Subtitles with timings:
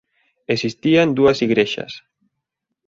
[0.55, 1.93] Existían dúas igrexas.